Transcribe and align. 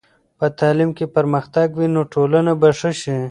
که 0.03 0.33
په 0.39 0.47
تعلیم 0.59 0.91
کې 0.97 1.05
پرمختګ 1.15 1.67
وي، 1.75 1.87
نو 1.95 2.01
ټولنه 2.13 2.51
به 2.61 2.69
ښه 2.79 2.91
شي. 3.01 3.15